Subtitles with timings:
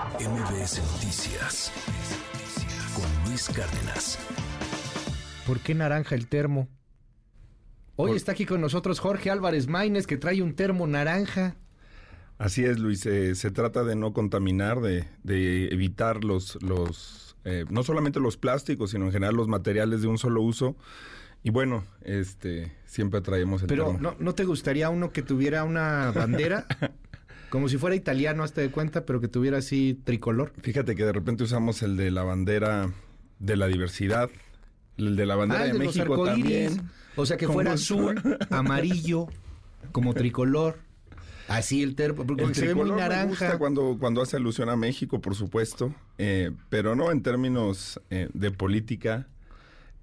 [0.00, 1.70] MBS Noticias
[2.94, 4.18] con Luis Cárdenas.
[5.46, 6.68] ¿Por qué naranja el termo?
[7.96, 11.56] Hoy está aquí con nosotros Jorge Álvarez Maínez que trae un termo naranja.
[12.38, 13.04] Así es, Luis.
[13.04, 18.38] eh, se trata de no contaminar, de, de evitar los, los eh, no solamente los
[18.38, 20.76] plásticos, sino en general los materiales de un solo uso.
[21.42, 24.00] Y bueno, este, siempre traemos el Pero termo.
[24.00, 26.66] ¿no, ¿no te gustaría uno que tuviera una bandera?
[27.50, 30.52] Como si fuera italiano, hazte de cuenta, pero que tuviera así tricolor.
[30.62, 32.90] Fíjate que de repente usamos el de la bandera
[33.40, 34.30] de la diversidad,
[34.96, 36.82] el de la bandera Ah, de, de México también.
[37.16, 38.20] O sea, que fuera azul,
[38.50, 39.26] amarillo,
[39.92, 40.78] como tricolor.
[41.48, 43.26] Así el termo, porque El se ve muy tricolor me naranja.
[43.28, 48.28] gusta cuando, cuando hace alusión a México, por supuesto, eh, pero no en términos eh,
[48.32, 49.26] de política.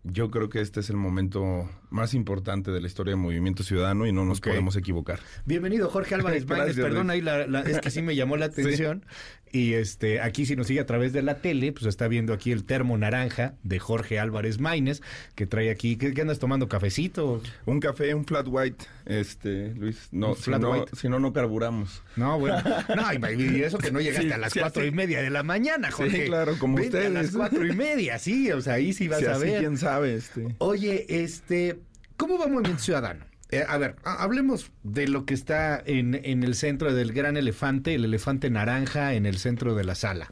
[0.04, 4.06] Yo creo que este es el momento más importante de la historia del movimiento ciudadano
[4.06, 5.20] y no nos podemos equivocar.
[5.46, 9.06] Bienvenido Jorge Álvarez Gracias, perdón ahí la, la- es que sí me llamó la atención
[9.54, 12.52] y este aquí si nos sigue a través de la tele, pues está viendo aquí
[12.52, 15.02] el termo naranja de Jorge Álvarez Maínez
[15.36, 17.42] que trae aquí, ¿qué, qué andas tomando cafecito?
[17.66, 20.10] Un café, un flat white, este, Luis.
[20.12, 20.94] No, si no, white.
[20.98, 22.04] si no, no carburamos.
[22.18, 22.58] No, bueno,
[22.96, 25.44] no, y eso que no llegaste Sí, a las sí, cuatro y media de la
[25.44, 26.26] mañana, Jorge.
[26.26, 27.14] claro, como Vente a ustedes.
[27.14, 29.60] las cuatro y media, sí, o sea, ahí sí vas a ver.
[29.60, 30.56] quién sabe, este.
[30.58, 31.77] Oye, este,
[32.18, 33.26] ¿cómo va Movimiento Ciudadano?
[33.50, 37.38] Eh, a ver, ha- hablemos de lo que está en, en el centro del gran
[37.38, 40.28] elefante, el elefante naranja en el centro de la sala.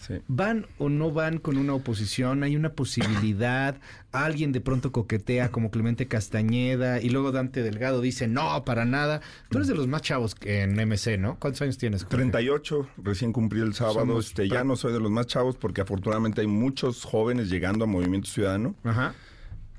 [0.00, 0.14] Sí.
[0.28, 2.42] ¿Van o no van con una oposición?
[2.42, 3.76] ¿Hay una posibilidad?
[4.12, 9.20] ¿Alguien de pronto coquetea como Clemente Castañeda y luego Dante Delgado dice no, para nada?
[9.50, 11.38] Tú eres de los más chavos en MC, ¿no?
[11.38, 12.02] ¿Cuántos años tienes?
[12.04, 12.16] Jorge?
[12.16, 14.00] 38, recién cumplí el sábado.
[14.00, 17.84] Somos este, ya no soy de los más chavos porque afortunadamente hay muchos jóvenes llegando
[17.84, 18.74] a Movimiento Ciudadano.
[18.84, 19.14] Ajá.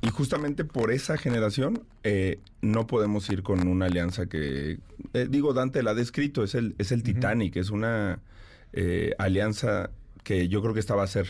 [0.02, 4.80] Y justamente por esa generación eh, no podemos ir con una alianza que,
[5.13, 8.19] eh, digo, Dante la ha descrito, es el, es el Titanic, es una
[8.73, 9.91] eh, alianza
[10.23, 11.27] que yo creo que esta va a ser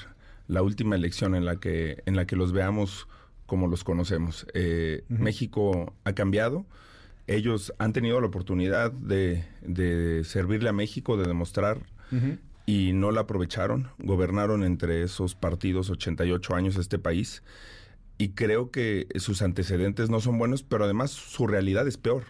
[0.48, 3.08] la última elección en la que, en la que los veamos
[3.46, 4.48] como los conocemos.
[4.54, 6.66] Eh, México ha cambiado,
[7.28, 11.80] ellos han tenido la oportunidad de, de servirle a México, de demostrar
[12.66, 13.90] y no la aprovecharon.
[14.00, 17.44] Gobernaron entre esos partidos 88 años este país
[18.18, 22.26] y creo que sus antecedentes no son buenos, pero además su realidad es peor.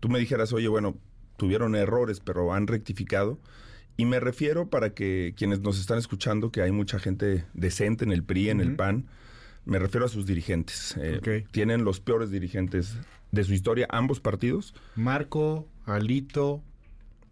[0.00, 0.96] Tú me dijeras, oye, bueno,
[1.36, 3.38] tuvieron errores, pero han rectificado.
[3.96, 8.12] Y me refiero para que quienes nos están escuchando, que hay mucha gente decente en
[8.12, 8.76] el PRI, en el.
[8.76, 9.06] PAN,
[9.64, 10.96] me refiero a sus dirigentes.
[11.00, 11.50] Eh, Ok.
[11.50, 12.96] Tienen los peores dirigentes
[13.32, 14.72] de su historia, ambos partidos.
[14.94, 16.62] Marco, Alito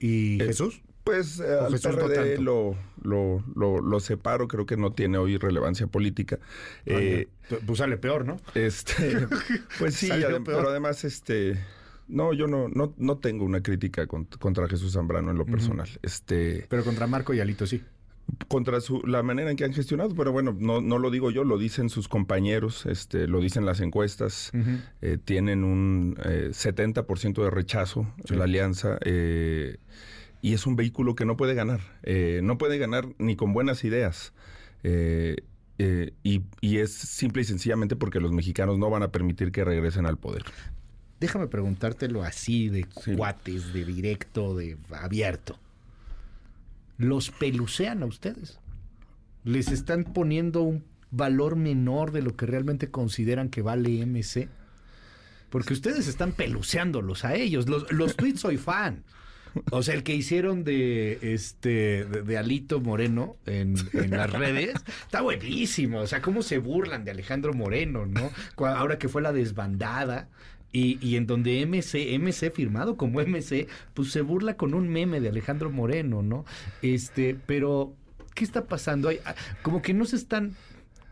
[0.00, 0.82] y Eh, Jesús.
[1.06, 2.76] Pues eh, ¿O al no PRD tanto?
[3.02, 6.40] lo, lo, lo, separo, creo que no tiene hoy relevancia política.
[6.84, 7.28] Eh,
[7.64, 8.38] pues sale peor, ¿no?
[8.56, 9.26] este,
[9.78, 10.56] pues sí, Salió adem- peor.
[10.58, 11.56] pero además, este,
[12.08, 15.88] no, yo no, no, no tengo una crítica con- contra Jesús Zambrano en lo personal.
[16.02, 17.82] Este, Pero contra Marco y Alito sí.
[18.48, 21.44] contra su, la manera en que han gestionado, pero bueno, no, no lo digo yo,
[21.44, 24.50] lo dicen sus compañeros, este, lo dicen las encuestas,
[25.02, 28.32] eh, tienen un eh, 70% de rechazo Sí.
[28.32, 29.76] en la alianza, eh,
[30.46, 33.82] y es un vehículo que no puede ganar, eh, no puede ganar ni con buenas
[33.82, 34.32] ideas.
[34.84, 35.38] eh,
[35.78, 39.64] eh, y, y es simple y sencillamente porque los mexicanos no van a permitir que
[39.64, 40.44] regresen al poder.
[41.18, 43.16] Déjame preguntártelo así, de Sí.
[43.16, 45.58] cuates, de directo, de abierto.
[46.96, 48.58] ¿Los pelucean a ustedes?
[49.42, 54.48] ¿Les están poniendo un valor menor de lo que realmente consideran que vale MC?
[55.50, 57.68] Porque ustedes están peluceándolos a ellos.
[57.68, 59.02] Los, los tweets soy fan.
[59.70, 63.76] O sea, el que hicieron de este de, Alito Moreno en,
[64.10, 66.00] las redes está buenísimo.
[66.00, 68.30] O sea, cómo se burlan de Alejandro Moreno, ¿no?
[68.66, 70.28] Ahora que fue la desbandada.
[70.72, 75.20] Y, y en donde MC, MC firmado como MC, pues se burla con un meme
[75.20, 76.44] de Alejandro Moreno, ¿no?
[76.82, 77.94] Este, pero,
[78.34, 79.08] ¿qué está pasando?
[79.08, 79.20] Hay,
[79.62, 80.54] como que no se están,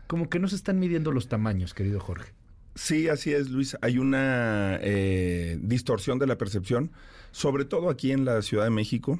[0.05, 2.34] como que no se están midiendo los tamaños, querido Jorge.
[2.75, 3.77] Sí, así es, Luis.
[3.81, 6.91] Hay una eh, distorsión de la percepción,
[7.31, 9.19] sobre todo aquí en la Ciudad de México.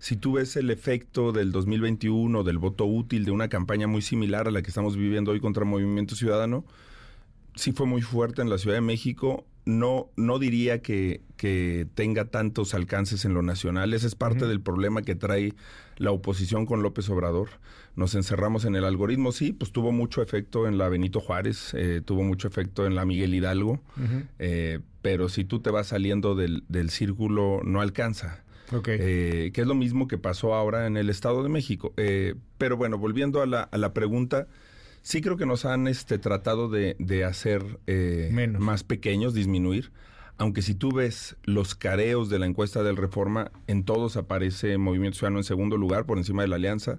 [0.00, 4.48] Si tú ves el efecto del 2021, del voto útil, de una campaña muy similar
[4.48, 6.64] a la que estamos viviendo hoy contra Movimiento Ciudadano,
[7.54, 9.46] sí fue muy fuerte en la Ciudad de México.
[9.64, 13.94] No, no diría que, que tenga tantos alcances en lo nacional.
[13.94, 15.54] Ese es parte del problema que trae
[15.96, 17.48] la oposición con López Obrador.
[17.94, 22.02] Nos encerramos en el algoritmo, sí, pues tuvo mucho efecto en la Benito Juárez, eh,
[22.04, 23.80] tuvo mucho efecto en la Miguel Hidalgo,
[24.38, 28.44] eh, pero si tú te vas saliendo del, del círculo, no alcanza.
[28.72, 28.88] Ok.
[28.88, 31.94] Eh, que es lo mismo que pasó ahora en el Estado de México.
[31.96, 34.48] Eh, pero bueno, volviendo a la, a la pregunta,
[35.02, 37.62] sí creo que nos han este, tratado de, de hacer
[38.58, 39.92] más pequeños, disminuir.
[40.38, 45.18] Aunque si tú ves los careos de la encuesta del Reforma, en todos aparece Movimiento
[45.18, 46.98] Ciudadano en segundo lugar por encima de la Alianza.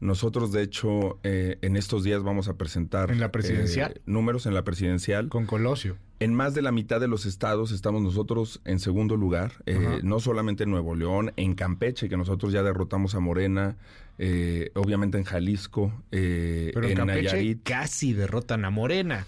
[0.00, 3.12] Nosotros, de hecho, eh, en estos días vamos a presentar...
[3.12, 3.92] ¿En la presidencial?
[3.96, 5.28] eh, números en la presidencial.
[5.28, 5.96] Con Colosio.
[6.18, 10.18] En más de la mitad de los estados estamos nosotros en segundo lugar, eh, no
[10.18, 13.76] solamente en Nuevo León, en Campeche, que nosotros ya derrotamos a Morena,
[14.18, 17.62] eh, obviamente en Jalisco, eh, Pero en, en Campeche Nayarit.
[17.62, 19.26] casi derrotan a Morena.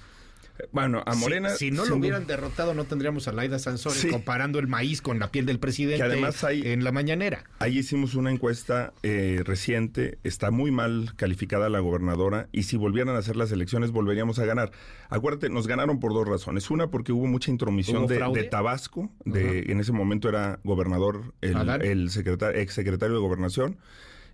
[0.72, 1.50] Bueno, a Morena...
[1.50, 4.08] Si, no lo hubieran derrotado, no tendríamos a Laida Sansores Sí.
[4.08, 7.44] comparando el maíz con la piel del presidente Que además hay- en la mañanera.
[7.58, 13.16] Ahí hicimos una encuesta eh, reciente, está muy mal calificada la gobernadora y si volvieran
[13.16, 14.70] a hacer las elecciones volveríamos a ganar.
[15.08, 16.70] Acuérdate, nos ganaron por dos razones.
[16.70, 21.56] Una porque hubo mucha intromisión ¿Hubo de, Tabasco, de, en ese momento era gobernador el,
[21.82, 23.78] el secretario, exsecretario de gobernación,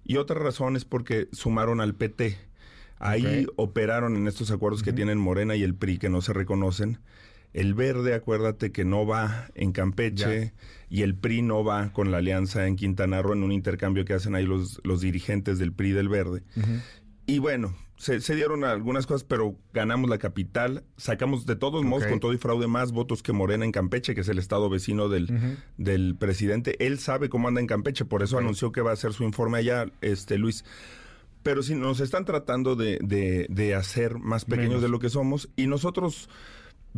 [0.04, 2.36] y otra razón es porque sumaron al PT.
[3.00, 6.98] Ahí operaron en estos acuerdos que tienen Morena y el PRI que no se reconocen.
[7.52, 10.52] El verde, acuérdate que no va en Campeche
[10.88, 14.12] y el PRI no va con la alianza en Quintana Roo en un intercambio que
[14.12, 16.42] hacen ahí los, los dirigentes del PRI del verde.
[17.26, 22.06] Y bueno, se, se dieron algunas cosas, pero ganamos la capital, sacamos de todos modos,
[22.06, 25.08] con todo y fraude, más votos que Morena en Campeche, que es el estado vecino
[25.08, 26.76] del, del presidente.
[26.86, 29.58] Él sabe cómo anda en Campeche, por eso anunció que va a hacer su informe
[29.58, 30.64] allá, este Luis.
[31.42, 34.82] Pero si nos están tratando de, de- de hacer más pequeños Menos.
[34.82, 36.28] de lo que somos, y nosotros,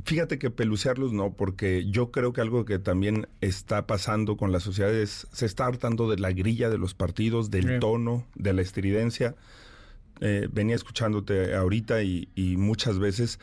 [0.05, 4.59] fíjate que pelucearlos no, porque yo creo que algo que también está pasando con la
[4.61, 7.81] sociedad es, se está hartando de la grilla de los partidos, del Sí.
[7.81, 9.37] tono, de la estridencia.
[10.21, 13.39] Eh, venía escuchándote ahorita y, y muchas veces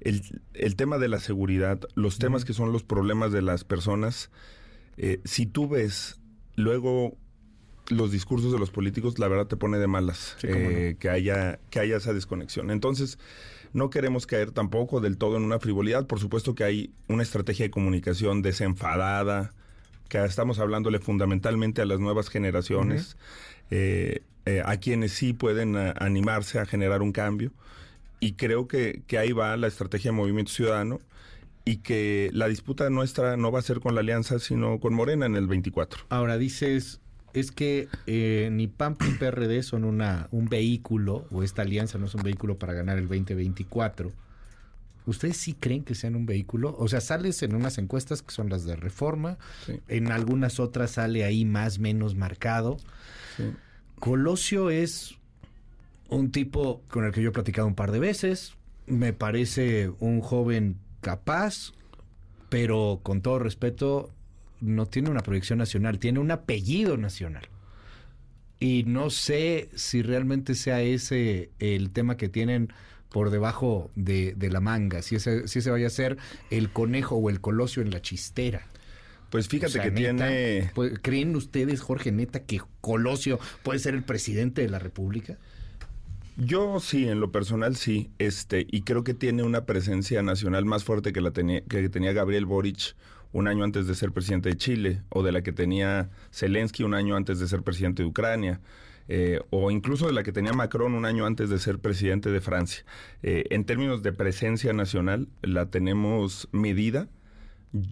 [0.00, 0.22] el,
[0.54, 4.30] el tema de la seguridad, los temas que son los problemas de las personas,
[4.96, 6.20] eh, si tú ves
[6.54, 7.16] luego
[7.88, 11.58] los discursos de los políticos, la verdad te pone de malas Sí, eh, que haya
[11.70, 12.70] que haya esa desconexión.
[12.70, 13.18] Entonces,
[13.72, 16.06] no queremos caer tampoco del todo en una frivolidad.
[16.06, 19.52] Por supuesto que hay una estrategia de comunicación desenfadada,
[20.08, 23.16] que estamos hablándole fundamentalmente a las nuevas generaciones,
[23.70, 27.52] eh, eh, a quienes sí pueden a- animarse a generar un cambio.
[28.20, 31.00] Y creo que, que ahí va la estrategia de Movimiento Ciudadano
[31.64, 35.26] y que la disputa nuestra no va a ser con la alianza, sino con Morena
[35.26, 36.04] en el 24.
[36.08, 37.00] Ahora dices,
[37.34, 42.06] es que eh, ni PAN ni PRD son una, un vehículo, o esta alianza no
[42.06, 44.12] es un vehículo para ganar el 2024.
[45.06, 46.76] ¿Ustedes sí creen que sean un vehículo?
[46.78, 49.80] O sea, sales en unas encuestas que son las de reforma, Sí.
[49.88, 52.76] en algunas otras sale ahí más menos marcado.
[53.36, 53.44] Sí.
[53.98, 55.14] Colosio es
[56.08, 58.54] un tipo con el que yo he platicado un par de veces.
[58.86, 61.72] Me parece un joven capaz,
[62.48, 64.10] pero con todo respeto,
[64.60, 67.48] no tiene una proyección nacional, tiene un apellido nacional.
[68.60, 72.72] Y no sé si realmente sea ese el tema que tienen
[73.08, 76.18] por debajo de, de la manga, si ese, si ese vaya a ser
[76.50, 78.66] el conejo o el colosio en la chistera.
[79.30, 80.70] Pues fíjate O sea, que neta, tiene...
[80.74, 85.38] pues, ¿Creen ustedes, Jorge Neta, que Colosio puede ser el presidente de la República?
[86.36, 90.84] Yo sí, en lo personal sí, este, y creo que tiene una presencia nacional más
[90.84, 92.94] fuerte que la tenía, que tenía Gabriel Boric
[93.32, 96.94] un año antes de ser presidente de Chile, o de la que tenía Zelensky un
[96.94, 98.60] año antes de ser presidente de Ucrania,
[99.08, 102.40] eh, o incluso de la que tenía Macron un año antes de ser presidente de
[102.40, 102.84] Francia.
[103.22, 107.08] Eh, en términos de presencia nacional, la tenemos medida.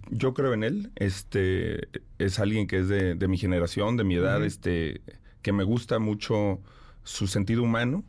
[0.09, 0.91] Yo creo en él.
[0.95, 1.87] Este
[2.19, 5.01] es alguien que es de, de mi generación, de mi edad, este,
[5.41, 6.59] que me gusta mucho
[7.03, 8.03] su sentido humano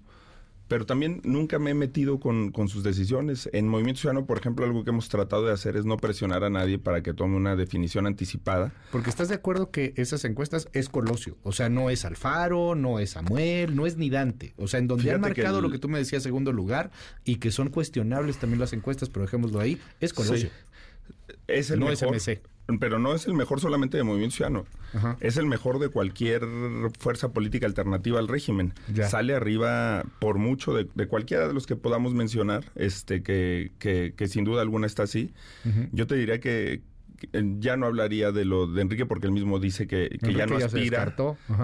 [0.68, 3.48] pero también nunca me he metido con, con sus decisiones.
[3.52, 6.50] En Movimiento Ciudadano, por ejemplo, algo que hemos tratado de hacer es no presionar a
[6.50, 8.72] nadie para que tome una definición anticipada.
[8.92, 11.36] Porque estás de acuerdo que esas encuestas es Colosio.
[11.42, 14.52] O sea, no es Alfaro, no es Samuel, no es ni Dante.
[14.58, 16.52] O sea, en donde han Fíjate que marcado el- lo que tú me decías segundo
[16.52, 16.90] lugar
[17.24, 20.48] y que son cuestionables también las encuestas, pero dejémoslo ahí, es Colosio.
[20.48, 21.34] Sí.
[21.46, 22.42] Es el No es mejor, MC.
[22.80, 24.66] Pero no es el mejor solamente de Movimiento Ciudadano.
[24.92, 25.16] Ajá.
[25.20, 26.42] Es el mejor de cualquier
[26.98, 28.74] fuerza política alternativa al régimen.
[28.92, 29.08] Ya.
[29.08, 34.14] Sale arriba por mucho de, de cualquiera de los que podamos mencionar, este que, que,
[34.16, 35.32] que sin duda alguna está así.
[35.92, 36.82] Yo te diría que,
[37.32, 40.56] ya no hablaría de lo de Enrique porque él mismo dice que, que ya no
[40.56, 41.14] aspira.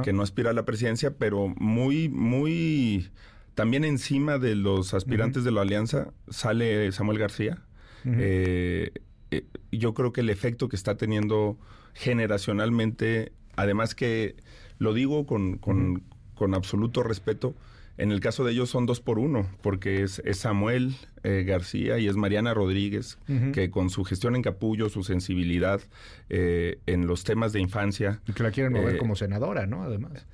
[0.02, 3.10] que no aspira a la presidencia, pero muy, muy
[3.54, 7.62] también encima de los aspirantes de la alianza sale Samuel García.
[8.06, 8.90] Eh,
[9.36, 11.58] eh, yo creo que el efecto que está teniendo
[11.94, 14.36] generacionalmente, además que
[14.78, 16.02] lo digo con, con,
[16.34, 17.54] con absoluto respeto,
[17.96, 21.98] en el caso de ellos son dos por uno, porque es, es Samuel eh, García
[21.98, 23.18] y es Mariana Rodríguez,
[23.52, 25.80] que con su gestión en capullo, su sensibilidad
[26.28, 29.84] eh, en los temas de infancia, Y que la quieren mover Eh, como senadora, ¿no?
[29.84, 30.26] Además.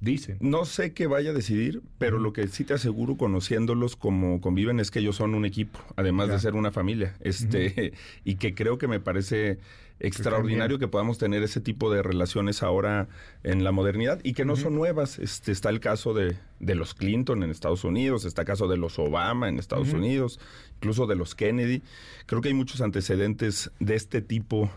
[0.00, 0.38] Dicen.
[0.40, 4.78] No sé qué vaya a decidir, pero lo que sí te aseguro conociéndolos como conviven
[4.78, 7.16] es que ellos son un equipo, además de ser una familia.
[7.20, 7.92] Este,
[8.24, 9.58] y que creo que me parece
[10.00, 13.08] extraordinario que podamos tener ese tipo de relaciones ahora
[13.42, 15.18] en la modernidad y que no son nuevas.
[15.18, 18.76] Este, está el caso de, de, los Clinton en Estados Unidos, está el caso de
[18.76, 20.38] los Obama en Estados Unidos,
[20.76, 21.82] incluso de los Kennedy.
[22.26, 24.70] Creo que hay muchos antecedentes de este tipo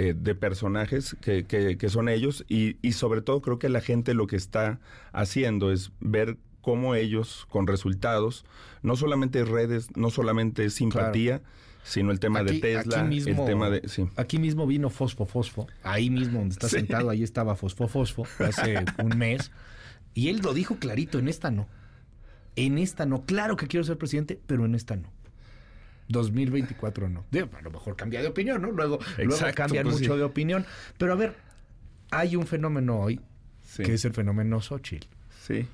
[0.00, 4.14] eh, de personajes que, que, son ellos y, y, sobre todo creo que la gente
[4.14, 4.78] lo que está
[5.10, 8.44] haciendo es ver cómo ellos con resultados,
[8.82, 11.42] no solamente redes, no solamente simpatía,
[11.82, 13.82] sino el tema de Tesla, mismo, el tema de...
[14.14, 18.84] Aquí mismo vino Fosfo Fosfo, ahí mismo donde está sentado, ahí estaba Fosfo Fosfo hace
[19.02, 19.50] un mes,
[20.14, 21.66] y él lo dijo clarito, en esta no.
[22.54, 23.24] En esta no.
[23.24, 25.10] Claro que quiero ser presidente, pero en esta no.
[26.08, 27.24] 2024 no.
[27.30, 28.70] a lo mejor cambia de opinión, ¿no?
[28.70, 30.64] Luego, luego cambian pues mucho de opinión.
[30.96, 31.34] Pero a ver,
[32.10, 33.20] hay un fenómeno hoy
[33.76, 35.06] que es el fenómeno Xochitl.
[35.46, 35.66] Sí.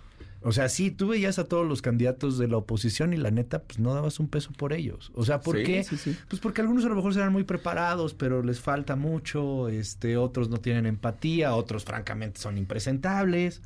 [0.47, 3.63] O sea, sí, tú veías a todos los candidatos de la oposición y la neta,
[3.63, 5.11] pues no dabas un peso por ellos.
[5.15, 5.87] O sea, ¿por qué?
[6.29, 10.51] Pues porque algunos a lo mejor serán muy preparados, pero les falta mucho, este, otros
[10.51, 13.63] no tienen empatía, otros francamente son impresentables.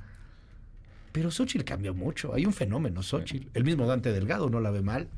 [1.11, 2.33] Pero Xochitl cambió mucho.
[2.33, 3.49] Hay un fenómeno, Xochitl.
[3.55, 5.09] El mismo Dante Delgado no la ve mal.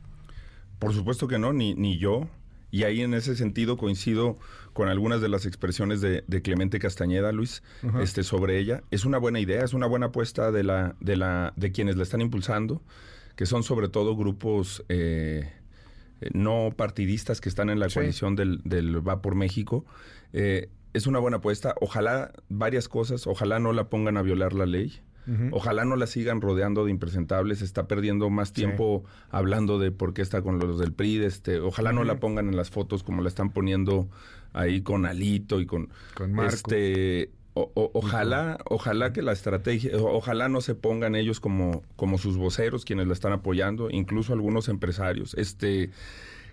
[0.81, 2.29] Por supuesto que no, ni, ni yo.
[2.73, 4.39] Y ahí en ese sentido coincido
[4.73, 7.63] con algunas de las expresiones de, Clemente Castañeda, Luis,
[8.01, 8.83] este, sobre ella.
[8.91, 12.05] Es una buena idea, es una buena apuesta de la, de la, de quienes la
[12.05, 12.81] están impulsando,
[13.37, 15.53] que son sobre todo grupos eh,
[16.33, 19.85] no partidistas que están en la coalición del, del, Va por México.
[20.33, 21.75] Eh, es una buena apuesta.
[21.81, 25.01] Ojalá varias cosas, ojalá no la pongan a violar la ley.
[25.53, 30.23] Ojalá no la sigan rodeando de impresentables, está perdiendo más tiempo hablando de por qué
[30.23, 33.29] está con los del PRI, este, ojalá no la pongan en las fotos como la
[33.29, 34.09] están poniendo
[34.53, 36.55] ahí con Alito y con, con Marco.
[36.55, 42.85] este ojalá, ojalá que la estrategia, ojalá no se pongan ellos como, como sus voceros
[42.85, 45.35] quienes la están apoyando, incluso algunos empresarios.
[45.35, 45.91] Este,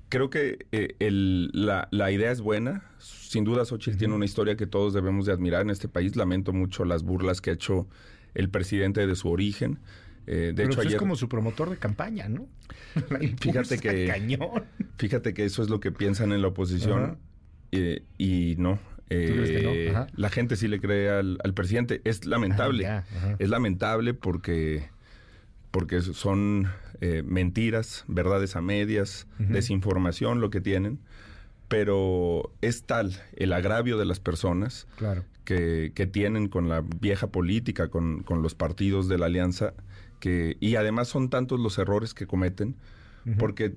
[0.09, 2.83] creo que eh, el, la, la, idea es buena.
[2.99, 6.15] Sin duda, Xochitl tiene una historia que todos debemos de admirar en este país.
[6.15, 7.87] Lamento mucho las burlas que ha hecho
[8.37, 9.79] el presidente de su origen.
[10.27, 10.93] Eh, de hecho, pues ayer...
[10.93, 12.47] es como su promotor de campaña, ¿no?
[13.41, 14.13] fíjate que
[14.97, 17.17] fíjate que eso es lo que piensan en la oposición
[17.71, 18.79] eh, y no.
[19.09, 22.01] Eh, la gente sí le cree al, presidente.
[22.03, 22.87] Es lamentable.
[22.87, 23.05] Ah,
[23.39, 24.89] es lamentable porque
[25.71, 26.67] porque son
[27.25, 30.99] mentiras, verdades a medias, desinformación lo que tienen
[31.67, 34.87] pero es tal el agravio de las personas
[35.43, 39.73] que, que, tienen con la vieja política, con, con, los partidos de la alianza,
[40.19, 42.75] que, y además son tantos los errores que cometen,
[43.37, 43.75] porque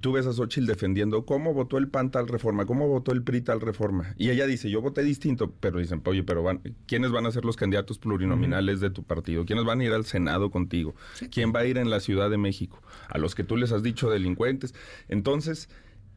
[0.00, 3.42] tú ves a Xochitl defendiendo cómo votó el PAN tal reforma, cómo votó el PRI
[3.42, 4.14] tal reforma.
[4.16, 7.44] Y ella dice, yo voté distinto, pero dicen, oye, pero van, ¿quiénes van a ser
[7.44, 9.44] los candidatos plurinominales de tu partido?
[9.44, 10.94] ¿Quiénes van a ir al Senado contigo?
[11.30, 12.82] ¿Quién va a ir en la Ciudad de México?
[13.08, 14.74] A los que tú les has dicho delincuentes.
[15.08, 15.68] Entonces,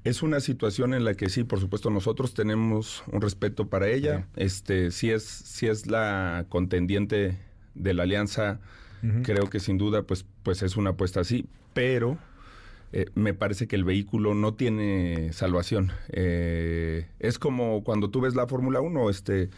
[0.03, 4.27] es una situación en la que sí, por supuesto, nosotros tenemos un respeto para ella.
[4.35, 7.37] Este, si es, si es la contendiente
[7.75, 8.59] de la alianza,
[9.23, 11.45] creo que sin duda, pues, pues es una apuesta así.
[11.73, 12.17] Pero
[12.91, 15.91] eh, me parece que el vehículo no tiene salvación.
[16.09, 19.49] Eh, es como cuando tú ves la Fórmula 1, este,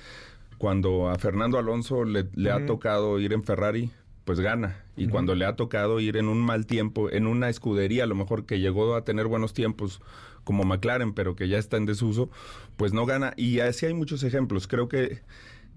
[0.58, 3.92] cuando a Fernando Alonso le, ha tocado ir en Ferrari,
[4.26, 4.84] pues gana.
[4.98, 8.16] Y cuando le ha tocado ir en un mal tiempo, en una escudería, a lo
[8.16, 10.02] mejor que llegó a tener buenos tiempos,
[10.44, 12.30] como McLaren, pero que ya está en desuso,
[12.78, 13.34] pues no gana.
[13.38, 14.68] Y así hay muchos ejemplos.
[14.68, 15.22] Creo que,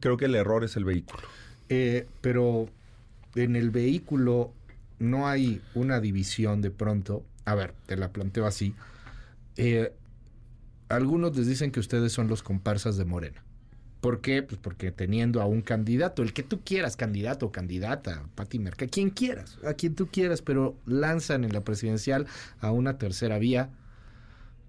[0.01, 1.23] creo que el error es el vehículo.
[1.69, 2.69] Eh, pero
[3.35, 4.53] en el vehículo
[4.99, 7.25] no hay una división de pronto.
[7.45, 8.75] A ver, te la planteo así.
[9.57, 9.93] Eh,
[10.89, 13.43] algunos les dicen que ustedes son los comparsas de Morena.
[14.01, 14.43] ¿Por qué?
[14.43, 18.87] Pues porque teniendo a un candidato, el que tú quieras, candidato o candidata, Pati Merca,
[18.87, 22.27] quien quieras, a quien tú quieras, pero lanzan en la presidencial
[22.61, 23.71] a una tercera vía,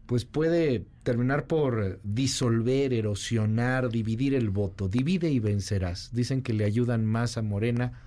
[0.05, 4.87] pues puede terminar por disolver, erosionar, dividir el voto.
[4.87, 6.11] Divide y vencerás.
[6.13, 8.01] Dicen que le ayudan más a Morena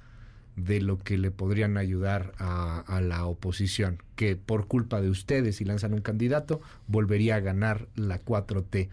[0.56, 5.64] de lo que le podrían ayudar a, la oposición, que por culpa de ustedes, si
[5.64, 8.88] lanzan un candidato, volvería a ganar la 4T,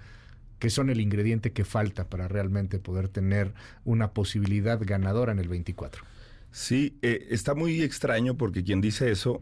[0.59, 5.47] que son el ingrediente que falta para realmente poder tener una posibilidad ganadora en el
[5.47, 6.03] 24.
[6.51, 9.41] Sí, eh, está muy extraño porque quien dice eso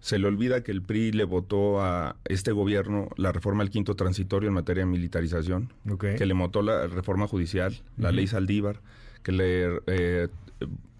[0.00, 3.94] se le olvida que el PRI le votó a este gobierno la reforma al quinto
[3.94, 8.80] transitorio en materia de militarización, que le votó la reforma judicial, la ley Saldívar,
[9.22, 10.28] que le eh,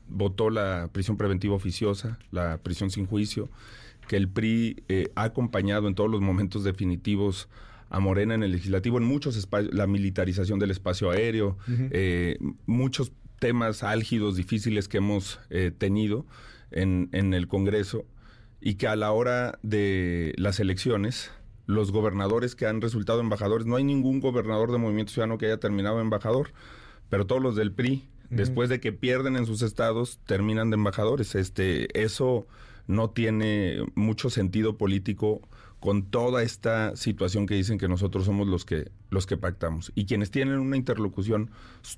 [0.08, 3.48] votó la prisión preventiva oficiosa, la prisión sin juicio,
[4.08, 7.48] que el PRI eh, ha acompañado en todos los momentos definitivos
[7.90, 13.12] a Morena en el legislativo, en muchos espacios, la militarización del espacio aéreo, eh, muchos
[13.38, 16.26] temas álgidos, difíciles que hemos eh, tenido
[16.70, 18.04] en, en el Congreso
[18.66, 21.30] y que a la hora de las elecciones,
[21.66, 25.58] los gobernadores que han resultado embajadores, no hay ningún gobernador de Movimiento Ciudadano que haya
[25.60, 26.54] terminado embajador,
[27.10, 31.34] pero todos los del PRI, después de que pierden en sus estados, terminan de embajadores.
[31.34, 32.46] Este, eso
[32.86, 35.42] no tiene mucho sentido político
[35.78, 39.92] con toda esta situación que dicen que nosotros somos los que los que pactamos.
[39.94, 41.50] Y quienes tienen una interlocución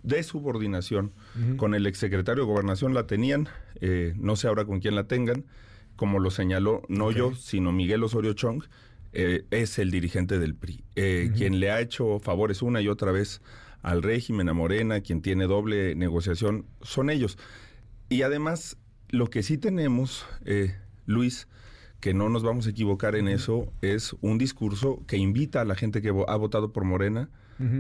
[0.03, 1.13] de subordinación
[1.59, 3.49] con el exsecretario de gobernación la tenían
[3.81, 5.45] eh, no sé ahora con quién la tengan
[5.97, 8.65] como lo señaló no yo sino Miguel Osorio Chong
[9.13, 13.13] eh, es el dirigente del PRI eh, quien le ha hecho favores una y otra
[13.13, 13.41] vez
[13.83, 17.39] al régimen a Morena quien tiene doble negociación son ellos.
[18.09, 18.77] Y además
[19.09, 20.27] lo que sí tenemos
[21.07, 21.47] Luis
[22.01, 25.75] que no nos vamos a equivocar en eso, es un discurso que invita a la
[25.75, 27.29] gente que ha votado por Morena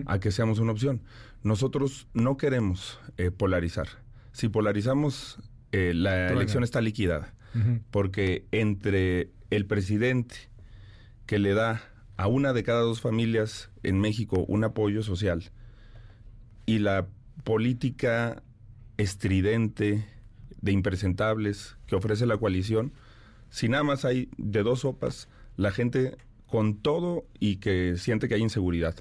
[0.06, 1.02] a que seamos una opción.
[1.42, 3.86] Nosotros no queremos eh, polarizar.
[4.32, 5.38] Si polarizamos,
[5.70, 7.34] eh, la elección está liquidada.
[7.90, 10.36] Porque entre el presidente
[11.26, 11.82] que le da
[12.16, 15.50] a una de cada dos familias en México un apoyo social
[16.64, 17.06] y la
[17.44, 18.42] política
[18.96, 20.04] estridente
[20.60, 22.92] de impresentables que ofrece la coalición,
[23.50, 28.34] si nada más hay de dos sopas, la gente con todo y que siente que
[28.34, 28.94] hay inseguridad,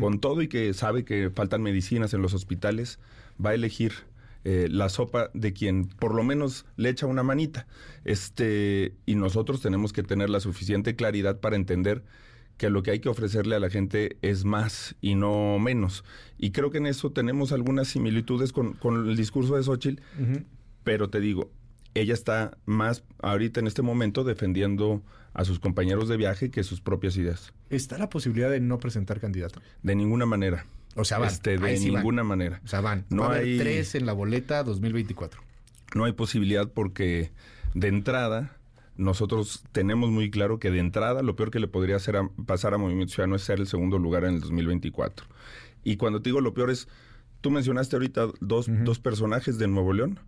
[0.00, 3.00] con todo y que sabe que faltan medicinas en los hospitales,
[3.44, 3.92] va a elegir
[4.44, 7.66] eh, la sopa de quien por lo menos le echa una manita.
[8.04, 12.02] Este, y nosotros tenemos que tener la suficiente claridad para entender
[12.56, 16.04] que lo que hay que ofrecerle a la gente es más y no menos.
[16.38, 18.76] Y creo que en eso tenemos algunas similitudes con,
[19.08, 20.02] el discurso de Xochitl,
[20.84, 21.50] pero te digo,
[21.94, 25.02] ella está más ahorita en este momento defendiendo
[25.34, 27.52] a sus compañeros de viaje que sus propias ideas.
[27.70, 29.60] ¿Está la posibilidad de no presentar candidato?
[29.82, 30.66] De ninguna manera.
[30.94, 31.28] O sea, van.
[31.28, 32.60] Este, de ninguna manera.
[32.64, 33.06] O sea, van.
[33.10, 35.40] No hay tres en la boleta 2024.
[35.94, 37.30] No hay posibilidad porque
[37.74, 38.56] de entrada
[38.96, 42.78] nosotros tenemos muy claro que de entrada lo peor que le podría hacer pasar a
[42.78, 45.26] Movimiento Ciudadano es ser el segundo lugar en el 2024.
[45.82, 46.88] Y cuando te digo lo peor es,
[47.40, 50.20] tú mencionaste ahorita dos, dos personajes de Nuevo León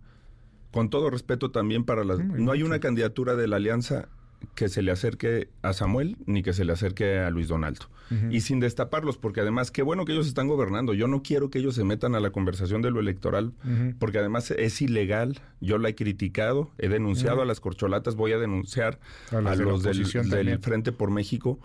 [0.71, 2.19] con todo respeto también para las...
[2.19, 4.09] no hay una candidatura de la alianza
[4.53, 7.87] que se le acerque a Samuel ni que se le acerque a Luis Donaldo.
[8.29, 10.93] Y sin destaparlos, porque además, qué bueno que ellos están gobernando.
[10.93, 13.53] Yo no quiero que ellos se metan a la conversación de lo electoral,
[13.97, 15.39] porque además es ilegal.
[15.59, 18.99] Yo la he criticado, he denunciado a las corcholatas, voy a denunciar
[19.31, 21.59] a, los del, Frente por México,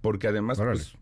[0.00, 0.96] porque además pues,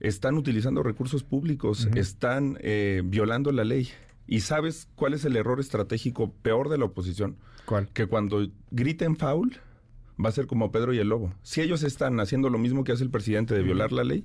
[0.00, 3.88] están utilizando recursos públicos, están eh, violando la ley.
[4.26, 7.36] ¿Y sabes cuál es el error estratégico peor de la oposición?
[7.64, 7.88] ¿Cuál?
[7.88, 9.58] Que cuando griten foul,
[10.22, 11.32] va a ser como Pedro y el Lobo.
[11.42, 14.24] Si ellos están haciendo lo mismo que hace el presidente de violar la ley,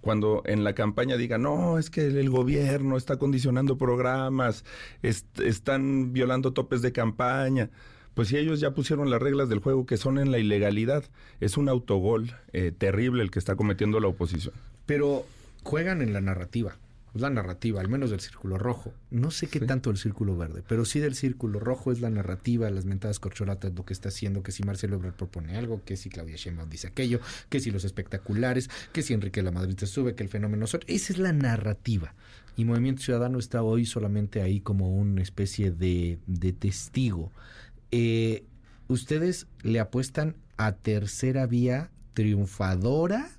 [0.00, 4.64] cuando en la campaña digan, no, es que el, gobierno está condicionando programas,
[5.02, 7.70] están violando topes de campaña,
[8.14, 11.04] pues si ellos ya pusieron las reglas del juego que son en la ilegalidad,
[11.40, 14.54] es un autogol eh, terrible el que está cometiendo la oposición.
[14.86, 15.24] Pero
[15.62, 16.76] juegan en la narrativa
[17.14, 18.92] la narrativa, al menos del círculo rojo.
[19.10, 22.70] No sé qué tanto del círculo verde, pero sí del círculo rojo es la narrativa,
[22.70, 26.10] las mentadas corcholatas, lo que está haciendo, que si Marcelo Ebrard propone algo, que si
[26.10, 30.14] Claudia Sheinbaum dice aquello, que si los espectaculares, que si Enrique la Madrid se sube,
[30.14, 30.64] que el fenómeno...
[30.64, 32.14] Esa es la narrativa.
[32.56, 37.32] Y Movimiento Ciudadano está hoy solamente ahí como una especie de, de testigo.
[37.90, 38.44] Eh,
[38.88, 43.30] ¿Ustedes le apuestan a tercera vía triunfadora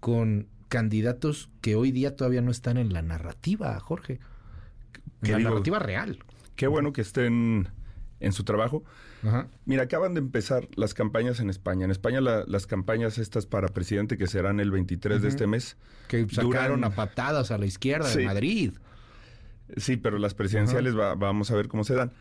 [0.00, 4.20] con candidatos que hoy día todavía no están en la narrativa, Jorge.
[5.22, 6.18] En la narrativa real.
[6.56, 7.68] Qué bueno que estén
[8.20, 8.84] en su trabajo.
[9.64, 11.84] Mira, acaban de empezar las campañas en España.
[11.84, 15.76] En España las campañas estas para presidente que serán el 23 de este mes.
[16.06, 18.74] Que sacaron a patadas a la izquierda de Madrid.
[19.76, 22.12] Sí, pero las presidenciales vamos a ver cómo se dan.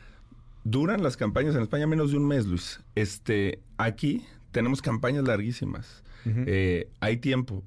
[0.63, 2.81] Duran las campañas en España menos de un mes, Luis.
[2.95, 6.03] Este, aquí tenemos campañas larguísimas.
[6.25, 7.63] Eh, hay tiempo.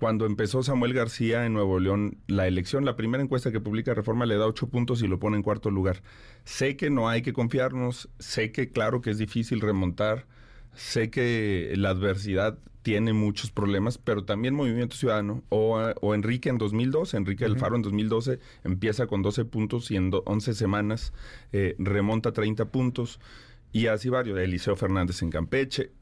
[0.00, 4.24] Cuando empezó Samuel García en Nuevo León, la elección, la primera encuesta que publica Reforma
[4.24, 6.02] le da ocho puntos y lo pone en cuarto lugar.
[6.44, 10.26] Sé que no hay que confiarnos, sé que claro que es difícil remontar,
[10.72, 17.18] sé que la adversidad tiene muchos problemas, pero también Movimiento Ciudadano o, Enrique en 2012,
[17.18, 21.12] Enrique del Faro en 2012 empieza con 12 puntos y en 11 semanas
[21.52, 23.20] eh, remonta 30 puntos
[23.70, 25.92] y así varios, Eliseo Fernández en Campeche.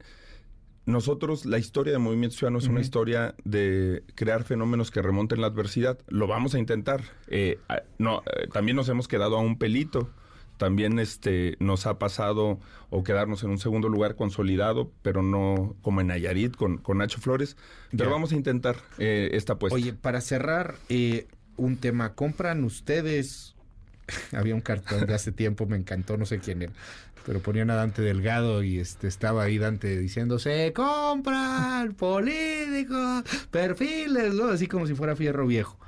[0.89, 5.47] Nosotros, la historia de Movimiento Ciudadano es una historia de crear fenómenos que remonten la
[5.47, 5.99] adversidad.
[6.07, 7.03] Lo vamos a intentar.
[7.27, 7.59] Eh,
[7.99, 10.09] no, eh, también nos hemos quedado a un pelito.
[10.57, 16.01] También este, nos ha pasado o quedarnos en un segundo lugar consolidado, pero no como
[16.01, 17.55] en Nayarit con, con Nacho Flores.
[17.95, 19.75] Pero vamos a intentar eh, esta apuesta.
[19.75, 20.75] Oye, para cerrar,
[21.55, 23.55] un tema, ¿compran ustedes
[24.31, 26.73] había un cartón de hace tiempo, me encantó, no sé quién era,
[27.29, 34.33] pero ponían a Dante Delgado y este estaba ahí Dante diciendo, se compran políticos, perfiles,
[34.33, 34.45] ¿no?
[34.45, 35.79] así como si fuera fierro viejo.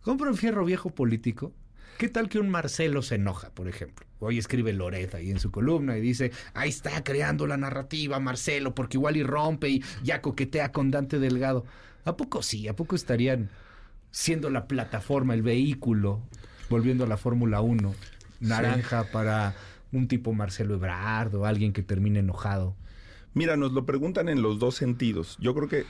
[0.00, 1.52] ¿Compran fierro viejo político?
[1.98, 4.06] ¿Qué tal que un Marcelo se enoja, por ejemplo?
[4.18, 8.74] Hoy escribe Loret ahí en su columna y dice, ahí está creando la narrativa Marcelo,
[8.74, 11.64] porque igual y rompe y ya coquetea con Dante Delgado.
[12.04, 12.66] ¿A poco sí?
[12.66, 13.50] ¿A poco estarían
[14.10, 16.22] siendo la plataforma, el vehículo,
[16.68, 17.94] volviendo a la Fórmula 1,
[18.40, 19.54] naranja para
[19.92, 22.74] un tipo Marcelo Ebrard o alguien que termine enojado?
[23.34, 25.36] Mira, nos lo preguntan en los dos sentidos.
[25.40, 25.84] Yo creo que,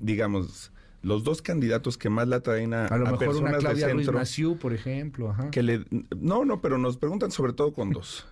[0.00, 3.86] digamos, los dos candidatos que más la traen a, a lo mejor personas una Claudia
[3.86, 5.30] de Ruiz centro, Massieu, por ejemplo.
[5.30, 5.50] Ajá.
[5.50, 5.84] que le,
[6.18, 8.26] no, no, pero nos preguntan sobre todo con dos.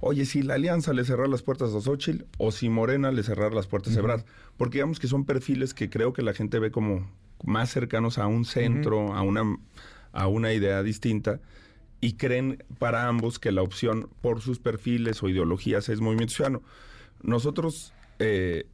[0.00, 3.54] Oye, si la alianza le cerrar las puertas a Xochitl o si Morena le cerrar
[3.54, 4.24] las puertas a Ebrard.
[4.56, 7.10] Porque digamos que son perfiles que creo que la gente ve como
[7.42, 9.42] más cercanos a un centro, a, una,
[10.12, 11.40] a una idea distinta.
[12.04, 16.62] Y creen para ambos que la opción por sus perfiles o ideologías es Movimiento Ciudadano.
[17.22, 18.66] Nosotros eh,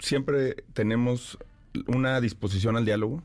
[0.00, 1.38] siempre tenemos
[1.86, 3.22] una disposición al diálogo,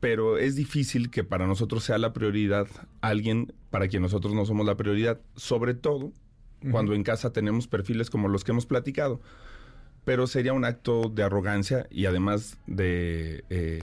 [0.00, 2.68] pero es difícil que para nosotros sea la prioridad
[3.00, 6.12] alguien para quien nosotros no somos la prioridad, sobre todo
[6.70, 9.22] cuando en casa tenemos perfiles como los que hemos platicado.
[10.04, 13.80] Pero sería un acto de arrogancia y además de eh,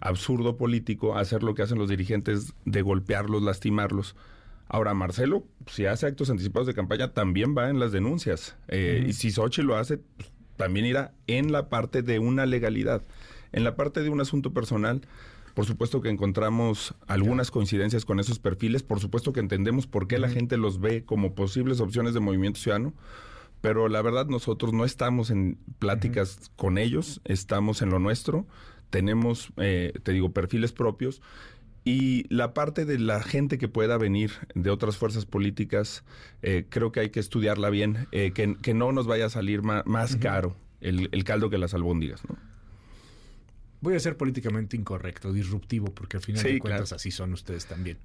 [0.00, 4.16] Absurdo político hacer lo que hacen los dirigentes de golpearlos, lastimarlos.
[4.68, 8.56] Ahora, Marcelo, si hace actos anticipados de campaña, también va en las denuncias.
[8.68, 10.00] Eh, Y si Sochi lo hace,
[10.56, 13.02] también irá en la parte de una legalidad.
[13.52, 15.02] En la parte de un asunto personal,
[15.54, 20.18] por supuesto que encontramos algunas coincidencias con esos perfiles, por supuesto que entendemos por qué
[20.18, 22.94] la gente los ve como posibles opciones de movimiento ciudadano,
[23.60, 28.46] pero la verdad nosotros no estamos en pláticas con ellos, estamos en lo nuestro,
[28.90, 31.22] tenemos, eh, te digo, perfiles propios
[31.84, 36.04] y la parte de la gente que pueda venir de otras fuerzas políticas,
[36.42, 39.62] eh, creo que hay que estudiarla bien, eh, que, que no nos vaya a salir
[39.62, 42.36] más, caro el, el caldo que las albóndigas, ¿no?
[43.82, 46.96] Voy a ser políticamente incorrecto, disruptivo, porque al final Sí, de cuentas claro.
[46.96, 47.96] así son ustedes también.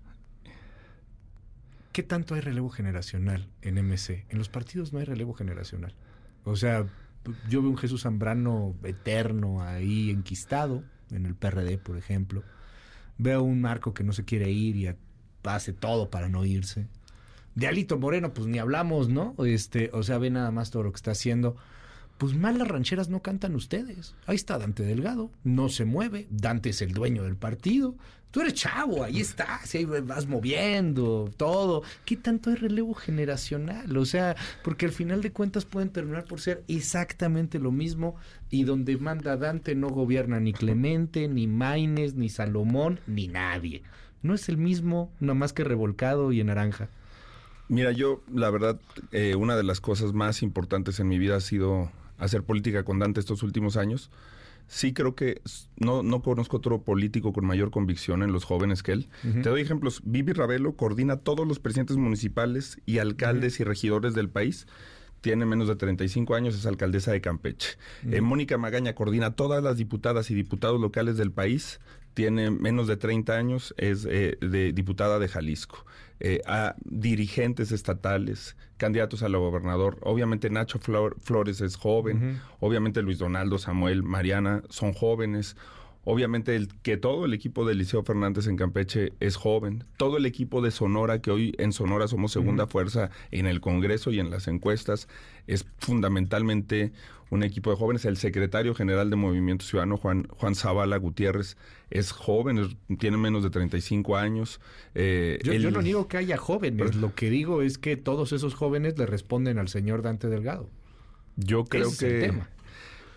[1.91, 4.25] ¿Qué tanto hay relevo generacional en MC?
[4.29, 5.93] En los partidos no hay relevo generacional.
[6.45, 6.85] O sea,
[7.49, 12.43] yo veo un Jesús Zambrano eterno ahí enquistado, en el PRD, por ejemplo.
[13.17, 14.89] Veo un Marco que no se quiere ir y
[15.43, 16.87] hace todo para no irse.
[17.55, 19.35] De Alito Moreno, pues ni hablamos, ¿no?
[19.45, 21.55] Este, o sea, ve nada más todo lo que está haciendo.
[22.17, 24.15] Pues mal las rancheras no cantan ustedes.
[24.25, 26.27] Ahí está Dante Delgado, no se mueve.
[26.29, 27.95] Dante es el dueño del partido.
[28.31, 31.83] Tú eres chavo, ahí estás, ahí vas moviendo todo.
[32.03, 33.95] ¿Qué tanto hay relevo generacional?
[33.95, 38.17] O sea, porque al final de cuentas pueden terminar por ser exactamente lo mismo
[38.49, 43.83] y donde manda Dante no gobierna ni Clemente, ni Maines, ni Salomón, ni nadie.
[44.21, 46.89] No es el mismo, nada más que revolcado y en naranja.
[47.67, 48.79] Mira, yo, la verdad,
[49.11, 52.99] eh, una de las cosas más importantes en mi vida ha sido hacer política con
[52.99, 54.09] Dante estos últimos años.
[54.67, 55.41] Sí creo que
[55.77, 59.07] no, no conozco otro político con mayor convicción en los jóvenes que él.
[59.21, 60.01] Te doy ejemplos.
[60.03, 64.65] Vivi Ravelo coordina todos los presidentes municipales y alcaldes y regidores del país.
[65.21, 67.77] Tiene menos de 35 años, es alcaldesa de Campeche.
[68.09, 71.79] Eh, Mónica Magaña coordina todas las diputadas y diputados locales del país.
[72.15, 75.85] Tiene menos de 30 años, es eh, de diputada de Jalisco.
[76.21, 79.97] Eh, a dirigentes estatales, candidatos a la gobernador.
[80.01, 82.39] Obviamente Nacho Flor- Flores es joven.
[82.61, 85.57] Obviamente Luis Donaldo, Samuel, Mariana son jóvenes.
[86.07, 89.83] Obviamente el, que todo el equipo de Liceo Fernández en Campeche es joven.
[89.97, 94.11] Todo el equipo de Sonora, que hoy en Sonora somos segunda fuerza en el Congreso
[94.11, 95.07] y en las encuestas,
[95.47, 96.91] es fundamentalmente
[97.31, 98.05] un equipo de jóvenes.
[98.05, 101.57] El secretario general de Movimiento Ciudadano, Juan, Juan Zavala Gutiérrez,
[101.89, 104.59] es joven, es- tiene menos de 35 años.
[104.93, 108.53] Eh, Yo, yo no digo que haya jóvenes, lo que digo es que todos esos
[108.53, 110.69] jóvenes le responden al señor Dante Delgado.
[111.35, 112.49] Yo creo Ese es el que tema.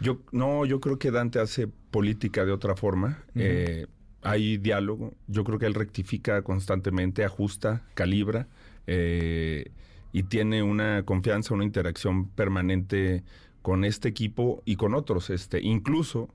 [0.00, 3.22] yo no, yo creo que Dante hace política de otra forma.
[3.34, 3.86] Eh,
[4.22, 5.14] hay diálogo.
[5.28, 8.48] Yo creo que él rectifica constantemente, ajusta, calibra
[8.86, 9.70] eh,
[10.18, 13.22] y tiene una confianza, una interacción permanente
[13.62, 15.30] con este equipo y con otros.
[15.30, 16.28] Este, incluso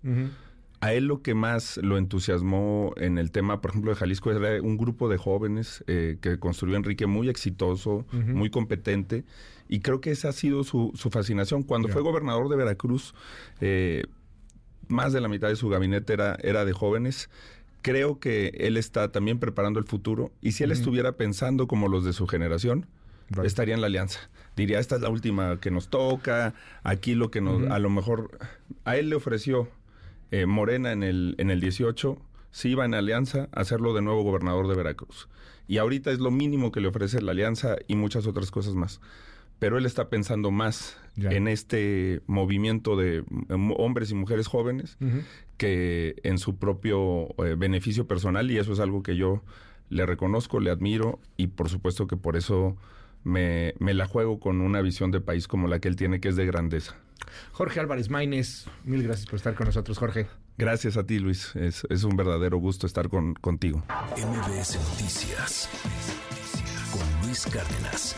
[0.79, 4.61] a él lo que más lo entusiasmó en el tema, por ejemplo, de Jalisco, era
[4.61, 9.25] un grupo de jóvenes eh, que construyó Enrique muy exitoso, muy competente,
[9.67, 11.63] y creo que esa ha sido su, su fascinación.
[11.63, 13.13] Cuando fue gobernador de Veracruz,
[13.59, 14.03] eh,
[14.87, 17.29] más de la mitad de su gabinete era, era de jóvenes.
[17.81, 22.05] Creo que él está también preparando el futuro, y si él estuviera pensando como los
[22.05, 22.87] de su generación,
[23.35, 23.45] Right.
[23.45, 24.19] estaría en la alianza.
[24.55, 28.37] Diría, esta es la última que nos toca, aquí lo que nos, a lo mejor,
[28.85, 29.67] a él le ofreció
[30.31, 32.17] eh, Morena en el, en el 18,
[32.51, 35.27] si iba en alianza, a hacerlo de nuevo gobernador de Veracruz.
[35.67, 39.01] Y ahorita es lo mínimo que le ofrece la alianza y muchas otras cosas más.
[39.59, 44.97] Pero él está pensando más en este movimiento de mm, hombres y mujeres jóvenes
[45.57, 49.43] que en su propio eh, beneficio personal y eso es algo que yo
[49.89, 52.75] le reconozco, le admiro y por supuesto que por eso
[53.23, 56.29] me, me la juego con una visión de país como la que él tiene, que
[56.29, 56.95] es de grandeza.
[57.51, 60.27] Jorge Álvarez Maínez, mil gracias por estar con nosotros, Jorge.
[60.57, 61.55] Gracias a ti, Luis.
[61.55, 63.83] Es, es un verdadero gusto estar con, contigo.
[64.17, 65.69] MBS Noticias
[66.91, 68.15] con Luis Cárdenas.